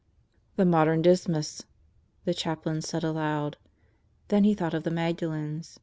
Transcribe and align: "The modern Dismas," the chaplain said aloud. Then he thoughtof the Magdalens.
"The 0.55 0.65
modern 0.65 1.03
Dismas," 1.03 1.63
the 2.25 2.33
chaplain 2.33 2.81
said 2.81 3.03
aloud. 3.03 3.57
Then 4.29 4.45
he 4.45 4.55
thoughtof 4.55 4.81
the 4.81 4.89
Magdalens. 4.89 5.77